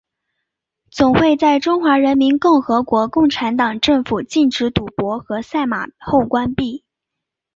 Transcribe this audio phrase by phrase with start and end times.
[0.89, 6.83] 总会在中华人民共和国共产党政府禁止赌博和赛马后关闭。